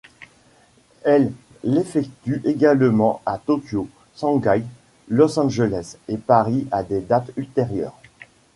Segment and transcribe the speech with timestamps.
[1.03, 1.31] Elles
[1.63, 4.63] l'effectuent également à Tokyo, Shanghai,
[5.09, 7.93] Los Angeles et Paris à des dates ultérieures.